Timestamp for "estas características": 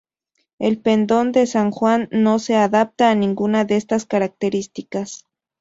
3.75-5.27